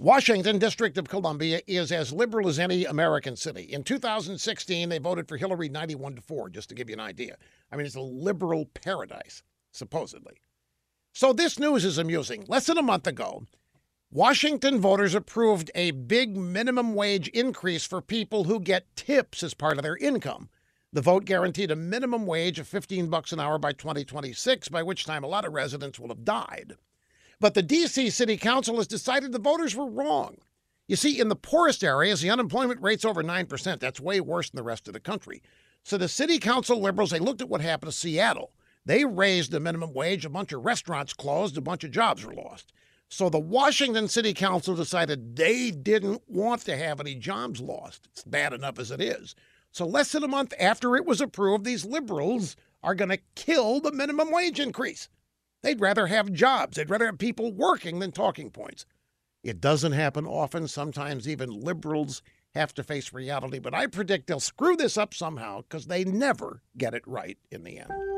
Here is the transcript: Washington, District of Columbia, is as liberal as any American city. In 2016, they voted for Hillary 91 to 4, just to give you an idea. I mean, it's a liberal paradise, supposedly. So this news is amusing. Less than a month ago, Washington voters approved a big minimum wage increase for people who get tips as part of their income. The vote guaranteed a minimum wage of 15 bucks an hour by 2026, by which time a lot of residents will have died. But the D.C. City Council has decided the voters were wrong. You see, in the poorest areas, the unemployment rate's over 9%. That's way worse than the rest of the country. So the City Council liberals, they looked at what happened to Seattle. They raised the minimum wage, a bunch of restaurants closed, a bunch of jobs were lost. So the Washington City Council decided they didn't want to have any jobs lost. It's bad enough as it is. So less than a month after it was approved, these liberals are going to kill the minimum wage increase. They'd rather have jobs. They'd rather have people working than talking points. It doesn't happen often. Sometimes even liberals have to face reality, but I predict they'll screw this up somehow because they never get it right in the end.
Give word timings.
Washington, 0.00 0.58
District 0.58 0.96
of 0.96 1.10
Columbia, 1.10 1.60
is 1.66 1.92
as 1.92 2.10
liberal 2.10 2.48
as 2.48 2.58
any 2.58 2.86
American 2.86 3.36
city. 3.36 3.64
In 3.64 3.84
2016, 3.84 4.88
they 4.88 4.96
voted 4.96 5.28
for 5.28 5.36
Hillary 5.36 5.68
91 5.68 6.14
to 6.14 6.22
4, 6.22 6.48
just 6.48 6.70
to 6.70 6.74
give 6.74 6.88
you 6.88 6.94
an 6.94 7.00
idea. 7.00 7.36
I 7.70 7.76
mean, 7.76 7.84
it's 7.84 7.96
a 7.96 8.00
liberal 8.00 8.64
paradise, 8.64 9.42
supposedly. 9.72 10.40
So 11.12 11.34
this 11.34 11.58
news 11.58 11.84
is 11.84 11.98
amusing. 11.98 12.46
Less 12.48 12.64
than 12.64 12.78
a 12.78 12.82
month 12.82 13.06
ago, 13.06 13.46
Washington 14.10 14.80
voters 14.80 15.14
approved 15.14 15.70
a 15.74 15.90
big 15.90 16.34
minimum 16.34 16.94
wage 16.94 17.28
increase 17.28 17.84
for 17.84 18.00
people 18.00 18.44
who 18.44 18.58
get 18.58 18.96
tips 18.96 19.42
as 19.42 19.52
part 19.52 19.76
of 19.76 19.82
their 19.82 19.98
income. 19.98 20.48
The 20.94 21.02
vote 21.02 21.26
guaranteed 21.26 21.70
a 21.70 21.76
minimum 21.76 22.24
wage 22.24 22.58
of 22.58 22.66
15 22.66 23.10
bucks 23.10 23.32
an 23.34 23.40
hour 23.40 23.58
by 23.58 23.74
2026, 23.74 24.70
by 24.70 24.82
which 24.82 25.04
time 25.04 25.24
a 25.24 25.28
lot 25.28 25.44
of 25.44 25.52
residents 25.52 26.00
will 26.00 26.08
have 26.08 26.24
died. 26.24 26.76
But 27.40 27.54
the 27.54 27.62
D.C. 27.62 28.10
City 28.10 28.36
Council 28.36 28.76
has 28.76 28.86
decided 28.86 29.32
the 29.32 29.38
voters 29.38 29.74
were 29.74 29.90
wrong. 29.90 30.36
You 30.86 30.96
see, 30.96 31.18
in 31.18 31.28
the 31.28 31.36
poorest 31.36 31.82
areas, 31.82 32.20
the 32.20 32.30
unemployment 32.30 32.82
rate's 32.82 33.04
over 33.04 33.22
9%. 33.22 33.80
That's 33.80 34.00
way 34.00 34.20
worse 34.20 34.50
than 34.50 34.56
the 34.56 34.62
rest 34.62 34.88
of 34.88 34.92
the 34.92 35.00
country. 35.00 35.42
So 35.82 35.96
the 35.96 36.08
City 36.08 36.38
Council 36.38 36.80
liberals, 36.80 37.10
they 37.10 37.18
looked 37.18 37.40
at 37.40 37.48
what 37.48 37.60
happened 37.60 37.92
to 37.92 37.96
Seattle. 37.96 38.52
They 38.84 39.04
raised 39.04 39.52
the 39.52 39.60
minimum 39.60 39.94
wage, 39.94 40.24
a 40.24 40.30
bunch 40.30 40.52
of 40.52 40.64
restaurants 40.64 41.12
closed, 41.12 41.56
a 41.56 41.62
bunch 41.62 41.84
of 41.84 41.90
jobs 41.90 42.24
were 42.24 42.34
lost. 42.34 42.72
So 43.08 43.28
the 43.28 43.38
Washington 43.38 44.08
City 44.08 44.34
Council 44.34 44.74
decided 44.74 45.36
they 45.36 45.70
didn't 45.70 46.22
want 46.28 46.62
to 46.62 46.76
have 46.76 47.00
any 47.00 47.14
jobs 47.14 47.60
lost. 47.60 48.08
It's 48.12 48.24
bad 48.24 48.52
enough 48.52 48.78
as 48.78 48.90
it 48.90 49.00
is. 49.00 49.34
So 49.72 49.86
less 49.86 50.12
than 50.12 50.24
a 50.24 50.28
month 50.28 50.54
after 50.58 50.96
it 50.96 51.06
was 51.06 51.20
approved, 51.20 51.64
these 51.64 51.84
liberals 51.84 52.56
are 52.82 52.94
going 52.94 53.10
to 53.10 53.18
kill 53.34 53.80
the 53.80 53.92
minimum 53.92 54.30
wage 54.30 54.60
increase. 54.60 55.08
They'd 55.62 55.80
rather 55.80 56.06
have 56.06 56.32
jobs. 56.32 56.76
They'd 56.76 56.90
rather 56.90 57.06
have 57.06 57.18
people 57.18 57.52
working 57.52 57.98
than 57.98 58.12
talking 58.12 58.50
points. 58.50 58.86
It 59.42 59.60
doesn't 59.60 59.92
happen 59.92 60.26
often. 60.26 60.68
Sometimes 60.68 61.28
even 61.28 61.50
liberals 61.50 62.22
have 62.54 62.74
to 62.74 62.82
face 62.82 63.12
reality, 63.12 63.58
but 63.58 63.74
I 63.74 63.86
predict 63.86 64.26
they'll 64.26 64.40
screw 64.40 64.76
this 64.76 64.96
up 64.96 65.14
somehow 65.14 65.62
because 65.62 65.86
they 65.86 66.04
never 66.04 66.62
get 66.76 66.94
it 66.94 67.06
right 67.06 67.38
in 67.50 67.62
the 67.62 67.78
end. 67.78 68.09